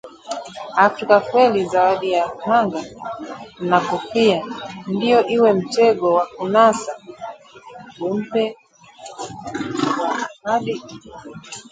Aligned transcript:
Afrika! 0.85 1.15
Kweli 1.29 1.59
zawadi 1.71 2.07
ya 2.17 2.25
kanga? 2.41 2.81
Na 3.69 3.79
kofia 3.87 4.39
ndio 4.93 5.19
iwe 5.35 5.53
mtego 5.53 6.07
wa 6.17 6.25
kunasa? 6.35 6.93
Umpe 8.09 8.43
wa 9.97 10.09
ahadi 10.49 10.75